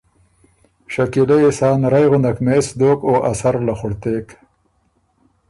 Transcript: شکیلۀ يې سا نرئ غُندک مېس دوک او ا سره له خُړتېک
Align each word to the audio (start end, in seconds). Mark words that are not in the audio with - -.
شکیلۀ 0.93 1.37
يې 1.43 1.51
سا 1.57 1.69
نرئ 1.81 2.05
غُندک 2.11 2.37
مېس 2.45 2.67
دوک 2.79 2.99
او 3.09 3.15
ا 3.29 3.31
سره 3.39 3.59
له 3.67 3.73
خُړتېک 3.79 4.27